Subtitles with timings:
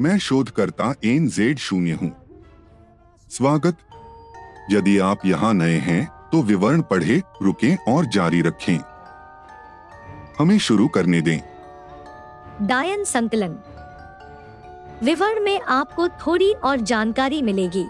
[0.00, 2.10] मैं शोधकर्ता N Z शून्य हूँ।
[3.30, 3.76] स्वागत।
[4.70, 8.78] यदि आप यहाँ नए हैं तो विवरण पढ़े रुकें और जारी रखें।
[10.38, 11.38] हमें शुरू करने दें।
[12.66, 13.56] डायन संकलन।
[15.02, 17.86] विवरण में आपको थोड़ी और जानकारी मिलेगी।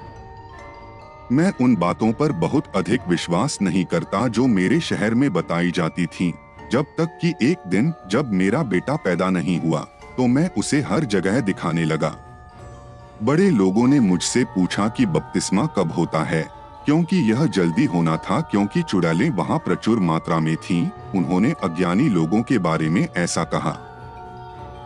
[1.32, 6.06] मैं उन बातों पर बहुत अधिक विश्वास नहीं करता जो मेरे शहर में बताई जाती
[6.06, 6.32] थीं,
[6.72, 9.86] जब तक कि एक दिन जब मेरा बेटा पैदा नहीं हुआ।
[10.20, 12.08] तो मैं उसे हर जगह दिखाने लगा।
[13.22, 16.42] बड़े लोगों ने मुझसे पूछा कि बपतिस्मा कब होता है
[16.84, 22.42] क्योंकि यह जल्दी होना था क्योंकि चुड़ैलें वहाँ प्रचुर मात्रा में थीं, उन्होंने अज्ञानी लोगों
[22.42, 23.72] के बारे में ऐसा कहा।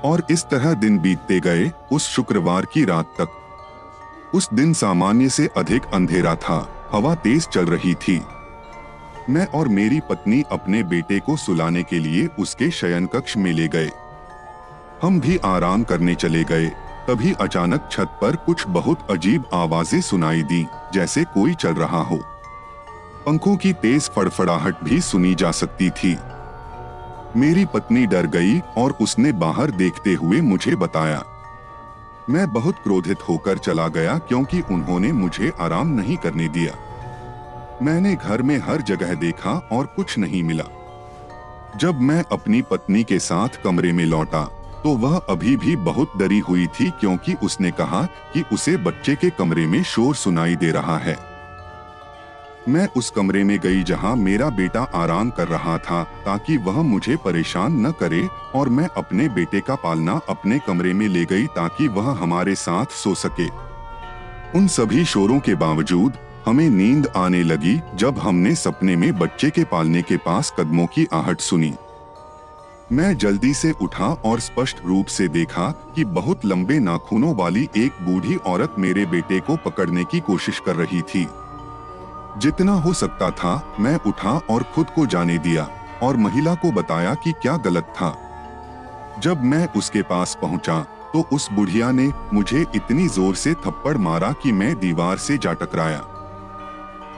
[0.05, 5.49] और इस तरह दिन बीतते गए उस शुक्रवार की रात तक। उस दिन सामान्य से
[5.57, 8.21] अधिक अंधेरा था हवा तेज चल रही थी।
[9.31, 13.69] मैं और मेरी पत्नी अपने बेटे को सुलाने के लिए उसके शयन कक्ष में ले
[13.69, 13.91] गए।
[15.03, 16.67] हम भी आराम करने चले गए।
[17.09, 22.19] तभी अचानक छत पर कुछ बहुत अजीब आवाज़ें सुनाई दी, जैसे कोई चल रहा हो।
[23.27, 26.17] पंखों की तेज फड़फड़ाहट भी सुनी जा सकती थी।
[27.37, 31.23] मेरी पत्नी डर गई और उसने बाहर देखते हुए मुझे बताया।
[32.31, 36.75] मैं बहुत क्रोधित होकर चला गया क्योंकि उन्होंने मुझे आराम नहीं करने दिया।
[37.83, 40.65] मैंने घर में हर जगह देखा और कुछ नहीं मिला।
[41.77, 44.49] जब मैं अपनी पत्नी के साथ कमरे में लौटा
[44.85, 49.31] तो वह अभी भी बहुत डरी हुई थी क्योंकि उसने कहा कि उसे बच्चे के
[49.31, 51.17] कमरे में शोर सुनाई दे रहा है।
[52.69, 57.17] मैं उस कमरे में गई जहाँ मेरा बेटा आराम कर रहा था ताकि वह मुझे
[57.17, 61.89] परेशान न करे और मैं अपने बेटे का पालना अपने कमरे में ले गई ताकि
[61.89, 63.49] वह हमारे साथ सो सके।
[64.59, 66.13] उन सभी शोरों के बावजूद
[66.47, 71.07] हमें नींद आने लगी जब हमने सपने में बच्चे के पालने के पास कदमों की
[71.13, 71.75] आहट सुनी।
[72.93, 78.03] मैं जल्दी से उठा और स्पष्ट रूप से देखा कि बहुत लंबे नाखूनों वाली एक
[78.03, 81.27] बूढ़ी औरत मेरे बेटे को पकड़ने की कोशिश कर रही थी।
[82.39, 85.69] जितना हो सकता था, मैं उठा और खुद को जाने दिया
[86.03, 88.15] और महिला को बताया कि क्या गलत था।
[89.21, 90.81] जब मैं उसके पास पहुँचा
[91.15, 95.53] तो उस बुढ़िया ने मुझे इतनी ज़ोर से थप्पड़ मारा कि मैं दीवार से जा
[95.53, 96.05] टकराया।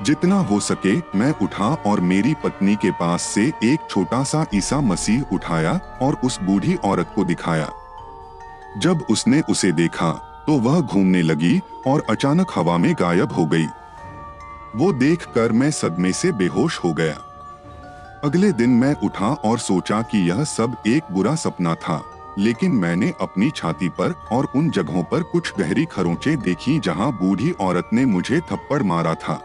[0.02, 4.80] जितना हो सके मैं उठा और मेरी पत्नी के पास से एक छोटा सा ईसा
[4.80, 7.68] मसीह उठाया और उस बूढ़ी औरत को दिखाया।
[8.78, 10.10] जब उसने उसे देखा
[10.46, 13.66] तो वह घूमने लगी और अचानक हवा में गायब हो गई।
[14.76, 17.14] वो देखकर मैं सदमे से बेहोश हो गया।
[18.24, 22.02] अगले दिन मैं उठा और सोचा कि यह सब एक बुरा सपना था,
[22.38, 27.50] लेकिन मैंने अपनी छाती पर और उन जगहों पर कुछ गहरी खरोंचे देखी जहाँ बूढ़ी
[27.60, 29.40] औरत ने मुझे थप्पड़ मारा था।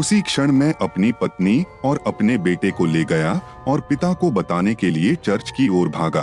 [0.00, 3.32] उसी क्षण मैं अपनी पत्नी और अपने बेटे को ले गया
[3.68, 6.22] और पिता को बताने के लिए चर्च की ओर भागा।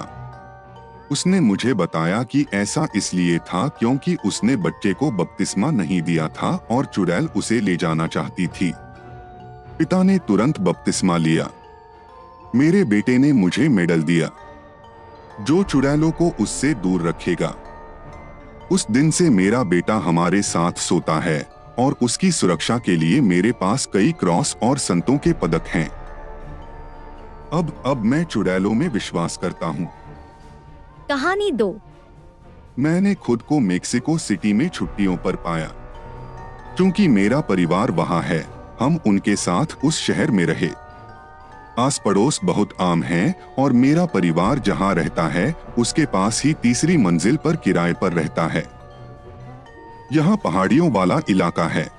[1.12, 6.50] उसने मुझे बताया कि ऐसा इसलिए था क्योंकि उसने बच्चे को बपतिस्मा नहीं दिया था
[6.72, 8.72] और चुड़ैल उसे ले जाना चाहती थी।
[9.80, 11.50] पिता ने तुरंत बपतिस्मा लिया।
[12.56, 14.30] मेरे बेटे ने मुझे मेडल दिया,
[15.42, 17.54] जो चुड़ैलों को उससे दूर रखेगा।
[18.72, 23.52] उस दिन से मेरा बेटा हमारे साथ सोता है। और उसकी सुरक्षा के लिए मेरे
[23.52, 25.90] पास कई क्रॉस और संतों के पदक हैं।
[27.54, 29.90] अब अब मैं चुड़ैलों में विश्वास करता हूँ।
[31.10, 31.80] कहानी दो।
[32.80, 35.68] मैंने खुद को मेक्सिको सिटी में छुट्टियों पर पाया।
[36.78, 38.48] क्योंकि मेरा परिवार वहाँ है
[38.80, 40.70] हम उनके साथ उस शहर में रहे।
[41.80, 46.98] आस पड़ोस बहुत आम है और मेरा परिवार जहाँ रहता है उसके पास ही तीसरी
[46.98, 48.77] मंजिल पर किराए पर रहता है।
[50.14, 51.90] यहाँ पहाड़ियों वाला इलाका है।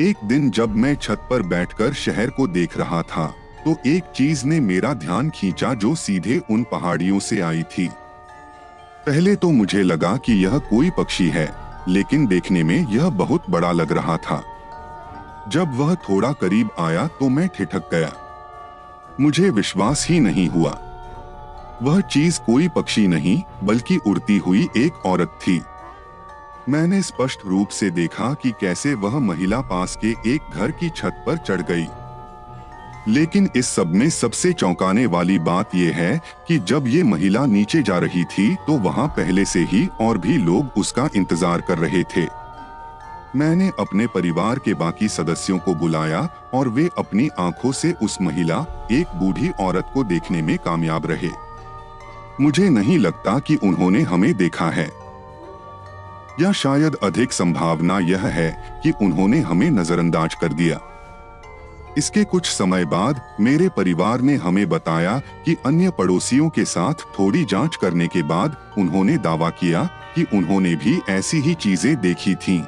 [0.00, 3.26] एक दिन जब मैं छत पर बैठकर शहर को देख रहा था
[3.64, 7.88] तो एक चीज़ ने मेरा ध्यान खींचा जो सीधे उन पहाड़ियों से आई थी।
[9.06, 11.48] पहले तो मुझे लगा कि यह कोई पक्षी है,
[11.88, 14.42] लेकिन देखने में यह बहुत बड़ा लग रहा था।
[15.48, 18.12] जब वह थोड़ा करीब आया तो मैं ठिठक गया।
[19.20, 20.78] मुझे विश्वास ही नहीं हुआ।
[21.82, 25.60] वह चीज़ कोई पक्षी नहीं, बल्कि उड़ती हुई एक औरत थी।
[26.70, 31.22] मैंने स्पष्ट रूप से देखा कि कैसे वह महिला पास के एक घर की छत
[31.26, 31.86] पर चढ़ गई।
[33.08, 37.82] लेकिन इस सब में सबसे चौंकाने वाली बात यह है कि जब ये महिला नीचे
[37.82, 42.02] जा रही थी तो वहाँ पहले से ही और भी लोग उसका इंतज़ार कर रहे
[42.06, 42.26] थे।
[43.36, 48.64] मैंने अपने परिवार के बाकी सदस्यों को बुलाया और वे अपनी आँखों से उस महिला,
[48.92, 51.30] एक बूढ़ी औरत को देखने में कामयाब रहे।
[52.40, 54.90] मुझे नहीं लगता कि उन्होंने हमें देखा है।
[56.40, 60.80] या शायद अधिक संभावना यह है कि उन्होंने हमें नजरअंदाज कर दिया।
[61.98, 67.44] इसके कुछ समय बाद मेरे परिवार ने हमें बताया कि अन्य पड़ोसियों के साथ थोड़ी
[67.44, 69.84] जाँच करने के बाद उन्होंने दावा किया
[70.14, 72.60] कि उन्होंने भी ऐसी ही चीज़ें देखी थीं।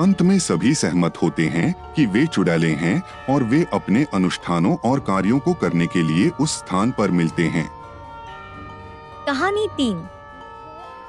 [0.00, 5.00] अंत में सभी सहमत होते हैं कि वे चुड़ैले हैं और वे अपने अनुष्ठानों और
[5.00, 7.68] कार्यों को करने के लिए उस स्थान पर मिलते हैं।
[9.26, 9.96] कहानी तीन।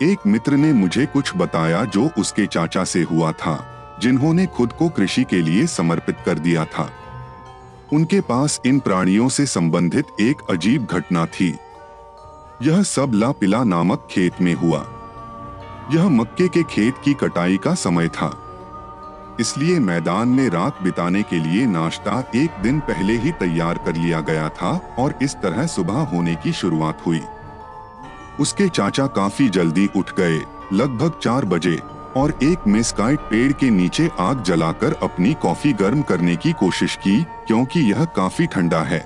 [0.03, 3.67] एक मित्र ने मुझे कुछ बताया जो उसके चाचा से हुआ था,
[4.01, 6.91] जिन्होंने खुद को कृषि के लिए समर्पित कर दिया था।
[7.93, 11.57] उनके पास इन प्राणियों से संबंधित एक अजीब घटना थी।
[12.61, 14.85] यह सब लापिला नामक खेत में हुआ।
[15.91, 18.43] यह मक्के के खेत की कटाई का समय था।
[19.39, 24.21] इसलिए मैदान में रात बिताने के लिए नाश्ता एक दिन पहले ही तैयार कर लिया
[24.21, 27.21] गया था और इस तरह सुबह होने की शुरुआत हुई।
[28.39, 30.37] उसके चाचा काफ़ी जल्दी उठ गए,
[30.73, 31.81] लगभग चार बजे,
[32.17, 37.23] और एक मेस्काइट पेड़ के नीचे आग जलाकर अपनी कॉफ़ी गर्म करने की कोशिश की,
[37.23, 38.99] क्योंकि यह काफ़ी ठंडा है।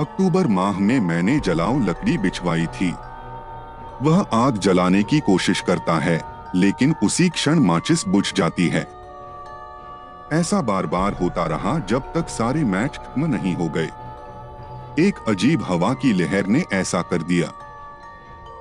[0.00, 2.94] अक्टूबर माह में मैंने जलाऊ लकड़ी बिछवाई थी।
[4.02, 6.20] वह आग जलाने की कोशिश करता है,
[6.54, 8.86] लेकिन उसी क्षण माचिस बुझ जाती है।
[10.32, 13.88] ऐसा बार बार होता रहा जब तक सारे मैच खत्म नहीं हो गए।
[14.98, 17.52] एक अजीब हवा की लहर ने ऐसा कर दिया।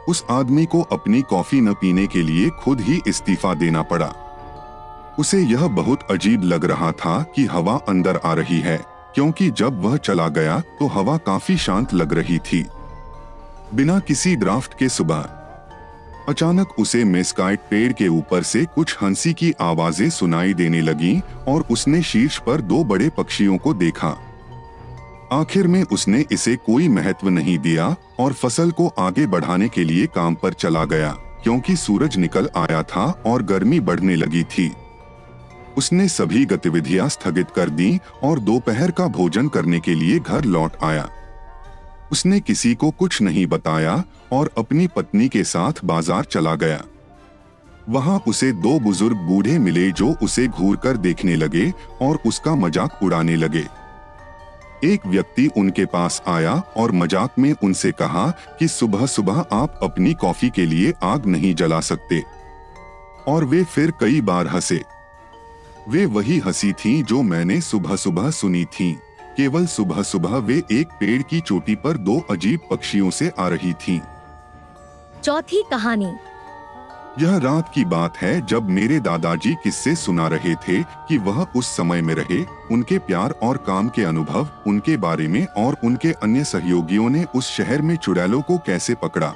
[0.08, 4.14] उस आदमी को अपनी कॉफ़ी न पीने के लिए खुद ही इस्तीफा देना पड़ा।
[5.20, 8.78] उसे यह बहुत अजीब लग रहा था कि हवा अंदर आ रही है,
[9.16, 12.66] क्योंकि जब वह चला गया तो हवा काफ़ी शांत लग रही थी।
[13.74, 15.26] बिना किसी ड्राफ्ट के सुबह,
[16.30, 21.66] अचानक उसे मेस्काइट पेड़ के ऊपर से कुछ हँसी की आवाज़ें सुनाई देने लगी और
[21.72, 24.16] उसने शीर्ष पर दो बड़े पक्षियों को देखा।
[25.34, 30.08] आखिर में उसने इसे कोई महत्व नहीं दिया और फ़सल को आगे बढ़ाने के लिए
[30.08, 31.10] काम पर चला गया,
[31.44, 34.72] क्योंकि सूरज निकल आया था और गर्मी बढ़ने लगी थी।
[35.78, 40.78] उसने सभी गतिविधियाँ स्थगित कर दी और दोपहर का भोजन करने के लिए घर लौट
[40.84, 41.10] आया।
[42.12, 46.84] उसने किसी को कुछ नहीं बताया और अपनी पत्नी के साथ बाज़ार चला गया।
[47.90, 51.72] वहाँ उसे दो बुज़ुर्ग बूढ़े मिले जो उसे घूर कर देखने लगे
[52.02, 53.66] और उसका मज़ाक उड़ाने लगे।
[54.84, 60.14] एक व्यक्ति उनके पास आया और मज़ाक में उनसे कहा कि सुबह सुबह आप अपनी
[60.14, 62.24] कॉफ़ी के लिए आग नहीं जला सकते।
[63.28, 64.82] और वे फिर कई बार हंसे।
[65.90, 68.94] वे वही हँसी थी जो मैंने सुबह सुबह सुनी थी।
[69.38, 73.74] केवल सुबह सुबह वे एक पेड़ की चोटी पर दो अजीब पक्षियों से आ रही
[73.74, 74.00] थीं।
[75.24, 76.14] चौथी कहानी।
[77.22, 81.68] यह रात की बात है जब मेरे दादाजी किस्से सुना रहे थे कि वह उस
[81.68, 86.44] समय में रहे, उनके प्यार और काम के अनुभव, उनके बारे में और उनके अन्य
[86.44, 89.34] सहयोगियों ने उस शहर में चुड़ैलों को कैसे पकड़ा।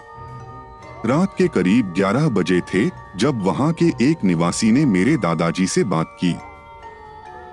[1.05, 5.83] रात के करीब 11 बजे थे, जब वहाँ के एक निवासी ने मेरे दादाजी से
[5.83, 6.35] बात की।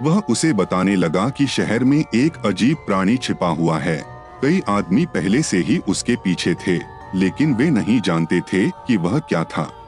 [0.03, 4.05] वह उसे बताने लगा कि शहर में एक अजीब प्राणी छिपा हुआ है।
[4.43, 6.81] कई आदमी पहले से ही उसके पीछे थे,
[7.15, 9.84] लेकिन वे नहीं जानते थे कि वह क्या था।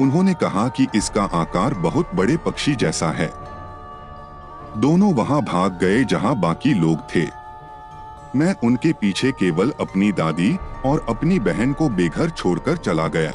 [0.00, 3.32] उन्होंने कहा कि इसका आकार बहुत बड़े पक्षी जैसा है।
[4.76, 7.26] दोनों वहाँ भाग गए जहाँ बाकी लोग थे।
[8.36, 10.56] मैं उनके पीछे केवल अपनी दादी
[10.86, 13.32] और अपनी बहन को बेघर छोड़कर चला गया।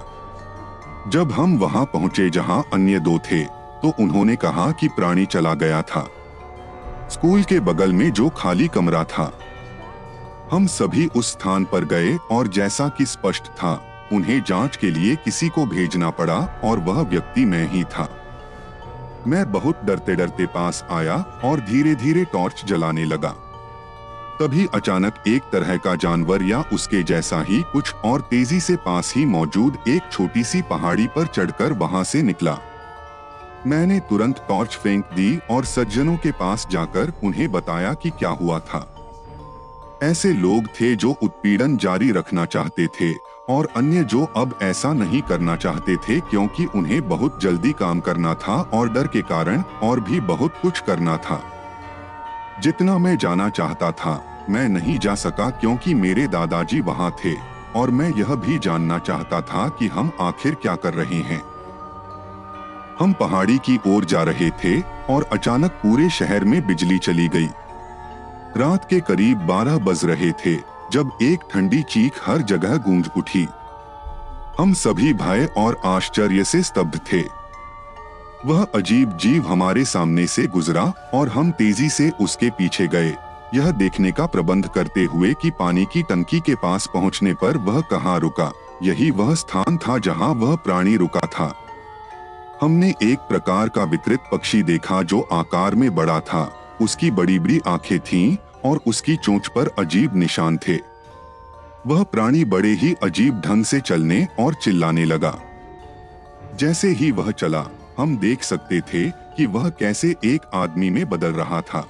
[1.09, 3.44] जब हम वहाँ पहुँचे जहाँ अन्य दो थे
[3.81, 6.07] तो उन्होंने कहा कि प्राणी चला गया था।
[7.12, 9.31] स्कूल के बगल में जो खाली कमरा था।
[10.51, 13.73] हम सभी उस स्थान पर गए और जैसा कि स्पष्ट था
[14.13, 18.09] उन्हें जाँच के लिए किसी को भेजना पड़ा और वह व्यक्ति मैं ही था।
[19.27, 23.35] मैं बहुत डरते डरते पास आया और धीरे धीरे टॉर्च जलाने लगा।
[24.39, 29.13] तभी अचानक एक तरह का जानवर या उसके जैसा ही कुछ और तेज़ी से पास
[29.15, 32.57] ही मौजूद एक छोटी सी पहाड़ी पर चढ़कर वहाँ से निकला।
[33.67, 38.59] मैंने तुरंत टॉर्च फेंक दी और सज्जनों के पास जाकर उन्हें बताया कि क्या हुआ
[38.59, 38.91] था।
[40.03, 43.13] ऐसे लोग थे जो उत्पीड़न जारी रखना चाहते थे
[43.49, 48.33] और अन्य जो अब ऐसा नहीं करना चाहते थे क्योंकि उन्हें बहुत जल्दी काम करना
[48.33, 51.41] था और डर के कारण और भी बहुत कुछ करना था।
[52.59, 57.33] जितना मैं जाना चाहता था, मैं नहीं जा सका क्योंकि मेरे दादाजी वहाँ थे
[57.75, 61.41] और मैं यह भी जानना चाहता था कि हम आखिर क्या कर रहे हैं।
[62.99, 64.81] हम पहाड़ी की ओर जा रहे थे
[65.13, 67.49] और अचानक पूरे शहर में बिजली चली गई।
[68.57, 73.48] रात के करीब 12 बज रहे थे। जब एक ठंडी चीख हर जगह गूंज उठी।
[74.60, 77.22] हम सभी भय और आश्चर्य से स्तब्ध थे।
[78.46, 83.15] वह अजीब जीव हमारे सामने से गुजरा और हम तेज़ी से उसके पीछे गए।
[83.54, 87.82] यह देखने का प्रबंध करते हुए कि पानी की टंकी के पास पहुँचने पर वह
[87.82, 88.51] कहाँ रुका।
[88.84, 91.56] यही वह स्थान था जहाँ वह प्राणी रुका था।
[92.62, 97.62] हमने एक प्रकार का विकृत पक्षी देखा जो आकार में बड़ा था। उसकी बड़ी बड़ी
[97.68, 100.77] आँखें थीं और उसकी चोंच पर अजीब निशान थे।
[101.88, 105.38] वह प्राणी बड़े ही अजीब ढंग से चलने और चिल्लाने लगा।
[106.60, 107.65] जैसे ही वह चला,
[107.98, 111.88] हम देख सकते थे कि वह कैसे एक आदमी में बदल रहा था।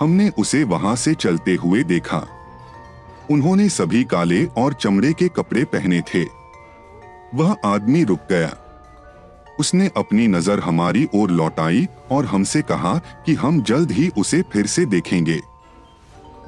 [0.00, 2.26] हमने उसे वहाँ से चलते हुए देखा।
[3.30, 6.24] उन्होंने सभी काले और चमड़े के कपड़े पहने थे।
[7.34, 8.56] वह आदमी रुक गया।
[9.58, 12.94] उसने अपनी नज़र हमारी ओर लौटाई और हमसे कहा
[13.26, 15.40] कि हम जल्द ही उसे फिर से देखेंगे।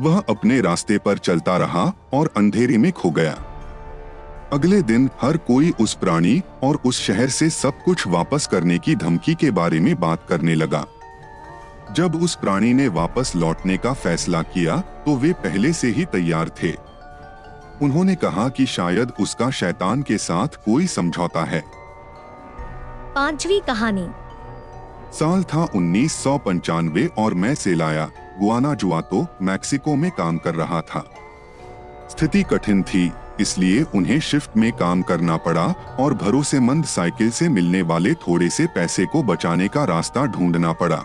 [0.00, 3.32] वह अपने रास्ते पर चलता रहा और अंधेरे में खो गया।
[4.52, 8.94] अगले दिन हर कोई उस प्राणी और उस शहर से सब कुछ वापस करने की
[8.94, 10.84] धमकी के बारे में बात करने लगा।
[11.92, 16.48] जब उस प्राणी ने वापस लौटने का फैसला किया तो वे पहले से ही तैयार
[16.62, 16.72] थे।
[17.82, 21.62] उन्होंने कहा कि शायद उसका शैतान के साथ कोई समझौता है।
[23.14, 24.08] पांचवी कहानी।
[25.12, 28.10] साल था उन्नीस सौ पंचानवे और मैं सेलाया।
[28.42, 31.04] गुआना जुआतो मैक्सिको में काम कर रहा था।
[32.10, 35.64] स्थिति कठिन थी, इसलिए उन्हें शिफ्ट में काम करना पड़ा
[36.00, 41.02] और भरोसेमंद साइकिल से मिलने वाले थोड़े से पैसे को बचाने का रास्ता ढूंढना पड़ा।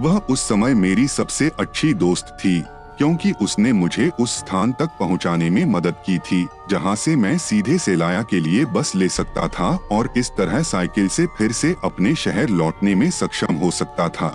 [0.00, 2.60] वह उस समय मेरी सबसे अच्छी दोस्त थी,
[2.98, 7.78] क्योंकि उसने मुझे उस स्थान तक पहुँचाने में मदद की थी, जहाँ से मैं सीधे
[7.78, 12.14] सेलाया के लिए बस ले सकता था और इस तरह साइकिल से फिर से अपने
[12.14, 14.28] शहर लौटने में सक्षम हो सकता था।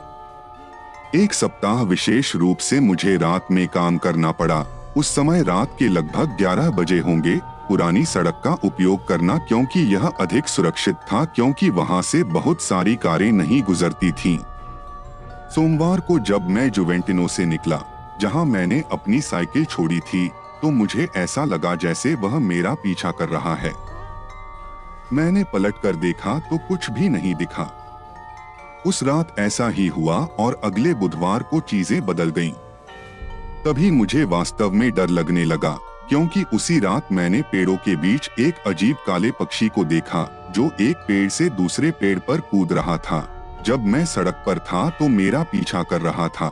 [1.15, 4.55] एक सप्ताह विशेष रूप से मुझे रात में काम करना पड़ा।
[4.97, 7.35] उस समय रात के लगभग 11 बजे होंगे।
[7.67, 12.95] पुरानी सड़क का उपयोग करना क्योंकि यह अधिक सुरक्षित था क्योंकि वहाँ से बहुत सारी
[12.95, 14.37] कारें नहीं गुजरती थीं।
[15.49, 17.81] सोमवार को जब मैं जुवेंटिनो से निकला,
[18.21, 20.27] जहाँ मैंने अपनी साइकिल छोड़ी थी
[20.61, 23.73] तो मुझे ऐसा लगा जैसे वह मेरा पीछा कर रहा है।
[25.13, 27.74] मैंने पलट कर देखा तो कुछ भी नहीं दिखा।
[28.85, 32.51] उस रात ऐसा ही हुआ और अगले बुधवार को चीज़ें बदल गईं।
[33.65, 35.77] तभी मुझे वास्तव में डर लगने लगा,
[36.09, 41.05] क्योंकि उसी रात मैंने पेड़ों के बीच एक अजीब काले पक्षी को देखा, जो एक
[41.07, 45.43] पेड़ से दूसरे पेड़ पर कूद रहा था। जब मैं सड़क पर था तो मेरा
[45.43, 46.51] पीछा कर रहा था।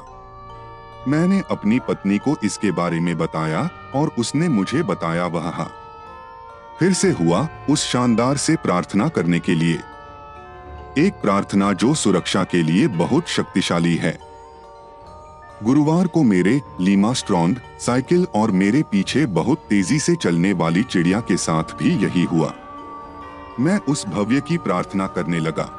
[1.08, 5.64] मैंने अपनी पत्नी को इसके बारे में बताया और उसने मुझे बताया वह।
[6.80, 9.80] फिर से हुआ उस शानदार से प्रार्थना करने के लिए।
[10.98, 14.18] एक प्रार्थना जो सुरक्षा के लिए बहुत शक्तिशाली है।
[15.64, 21.20] गुरुवार को मेरे लीमा स्ट्रॉन्ड साइकिल और मेरे पीछे बहुत तेज़ी से चलने वाली चिड़िया
[21.20, 22.54] के साथ भी यही हुआ।
[23.60, 25.70] मैं उस भव्य की प्रार्थना करने लगा।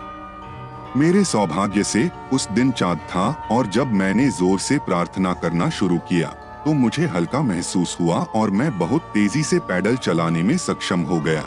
[0.97, 5.99] मेरे सौभाग्य से उस दिन चाँद था और जब मैंने ज़ोर से प्रार्थना करना शुरू
[5.99, 6.29] किया
[6.65, 11.21] तो मुझे हल्का महसूस हुआ और मैं बहुत तेज़ी से पैडल चलाने में सक्षम हो
[11.21, 11.43] गया।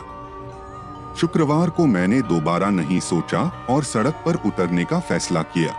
[1.17, 5.73] शुक्रवार को मैंने दोबारा नहीं सोचा और सड़क पर उतरने का फैसला किया।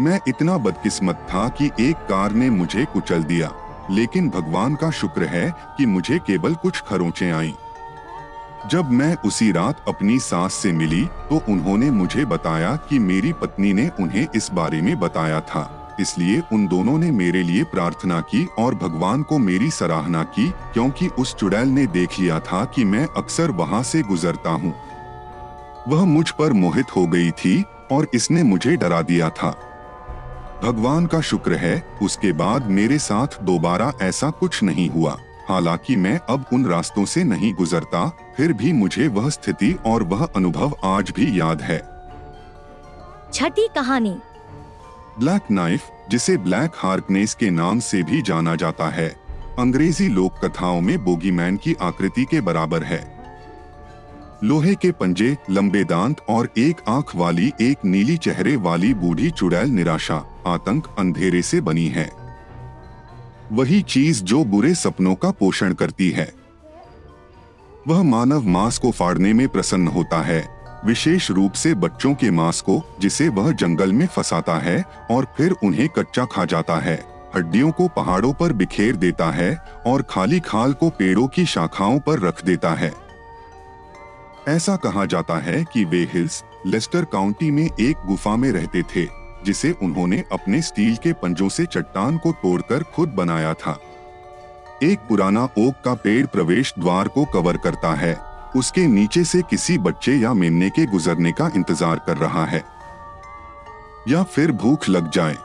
[0.00, 3.50] मैं इतना बदकिस्मत था कि एक कार ने मुझे कुचल दिया,
[3.90, 7.54] लेकिन भगवान का शुक्र है कि मुझे केवल कुछ खरोंचे आई।
[8.70, 13.72] जब मैं उसी रात अपनी सास से मिली तो उन्होंने मुझे बताया कि मेरी पत्नी
[13.72, 18.44] ने उन्हें इस बारे में बताया था। इसलिए उन दोनों ने मेरे लिए प्रार्थना की
[18.58, 23.06] और भगवान को मेरी सराहना की, क्योंकि उस चुड़ैल ने देख लिया था कि मैं
[23.16, 24.74] अक्सर वहाँ से गुजरता हूँ।
[25.88, 29.50] वह मुझ पर मोहित हो गई थी और इसने मुझे डरा दिया था।
[30.62, 35.16] भगवान का शुक्र है, उसके बाद मेरे साथ दोबारा ऐसा कुछ नहीं हुआ।
[35.48, 40.24] हालाँकि मैं अब उन रास्तों से नहीं गुजरता, फिर भी मुझे वह स्थिति और वह
[40.36, 41.78] अनुभव आज भी याद है।
[43.32, 44.16] छठी कहानी।
[45.18, 49.08] ब्लैक नाइफ, जिसे ब्लैक हार्कनेस के नाम से भी जाना जाता है,
[49.58, 53.16] अंग्रेज़ी लोक कथाओं में बोगीमैन की आकृति के बराबर है।
[54.44, 59.68] लोहे के पंजे, लंबे दांत और एक आँख वाली एक नीली चेहरे वाली बूढ़ी चुड़ैल
[59.68, 62.10] निराशा, आतंक अंधेरे से बनी है।
[63.52, 66.32] वही चीज़ जो बुरे सपनों का पोषण करती है।
[67.88, 70.55] वह मानव मांस को फाड़ने में प्रसन्न होता है।
[70.86, 75.52] विशेष रूप से बच्चों के मांस को, जिसे वह जंगल में फंसाता है और फिर
[75.52, 77.04] उन्हें कच्चा खा जाता है।
[77.36, 82.18] हड्डियों को पहाड़ों पर बिखेर देता है और खाली खाल को पेड़ों की शाखाओं पर
[82.18, 82.92] रख देता है।
[84.48, 89.08] ऐसा कहा जाता है कि वे हिल्स, लेस्टर काउंटी में एक गुफा में रहते थे,
[89.44, 93.78] जिसे उन्होंने अपने स्टील के पंजों से चट्टान को तोड़कर खुद बनाया था।
[94.82, 99.78] एक पुराना ओक का पेड़ प्रवेश द्वार को कवर करता है। उसके नीचे से किसी
[99.78, 102.64] बच्चे या मेमने के गुजरने का इंतज़ार कर रहा है।
[104.08, 105.36] या फिर भूख लग जाए।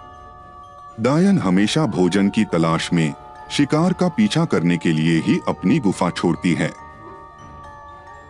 [0.99, 3.13] डायन हमेशा भोजन की तलाश में
[3.51, 6.71] शिकार का पीछा करने के लिए ही अपनी गुफा छोड़ती है।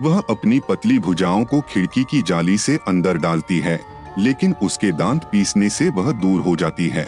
[0.02, 3.80] वह अपनी पतली भुजाओं को खिड़की की जाली से अंदर डालती है,
[4.18, 7.08] लेकिन उसके दांत पीसने से वह दूर हो जाती है।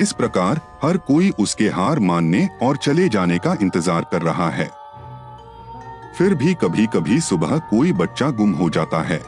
[0.00, 4.70] इस प्रकार हर कोई उसके हार मानने और चले जाने का इंतज़ार कर रहा है।
[6.18, 9.20] फिर भी कभी कभी सुबह कोई बच्चा गुम हो जाता है।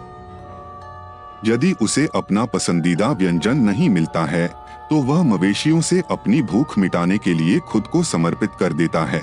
[1.44, 4.46] यदि उसे अपना पसंदीदा व्यंजन नहीं मिलता है
[4.90, 9.22] तो वह मवेशियों से अपनी भूख मिटाने के लिए खुद को समर्पित कर देता है।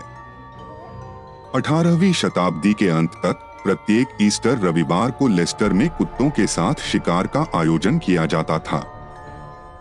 [1.55, 7.27] 18वीं शताब्दी के अंत तक प्रत्येक ईस्टर रविवार को लेस्टर में कुत्तों के साथ शिकार
[7.27, 8.79] का आयोजन किया जाता था,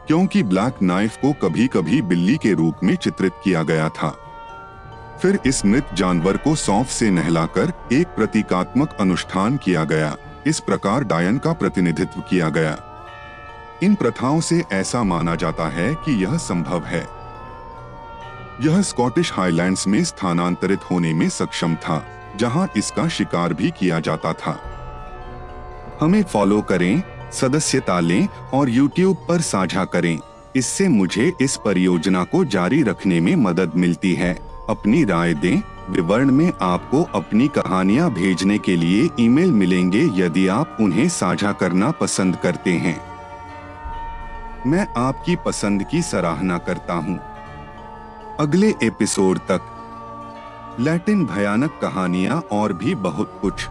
[0.07, 4.17] क्योंकि ब्लैक नाइफ को कभी कभी बिल्ली के रूप में चित्रित किया गया था।
[5.23, 11.05] फिर इस मृत जानवर को सौंफ से नहलाकर एक प्रतीकात्मक अनुष्ठान किया गया। इस प्रकार
[11.05, 12.79] डायन का प्रतिनिधित्व किया गया।
[13.83, 17.07] इन प्रथाओं से ऐसा माना जाता है कि यह संभव है।
[18.61, 22.07] यह स्कॉटिश हाईलैंड्स में स्थानांतरित होने में सक्षम था,
[22.37, 24.61] जहाँ इसका शिकार भी किया जाता था।
[26.01, 30.19] हमें फॉलो करें, सदस्यता लें और यूट्यूब पर साझा करें।
[30.57, 36.31] इससे मुझे इस परियोजना को जारी रखने में मदद मिलती है। अपनी राय दें। विवरण
[36.31, 42.37] में आपको अपनी कहानियाँ भेजने के लिए ईमेल मिलेंगे यदि आप उन्हें साझा करना पसंद
[42.37, 43.01] करते हैं।
[44.67, 47.21] मैं आपकी पसंद की सराहना करता हूँ।
[48.41, 53.69] अगले एपिसोड तक। लैटिन भयानक कहानियाँ और भी बहुत कुछ।